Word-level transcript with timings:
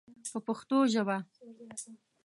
په 0.31 0.39
پښتو 0.45 0.77
ژبه. 0.93 1.17